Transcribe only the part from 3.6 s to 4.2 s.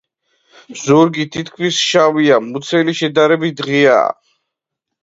ღია.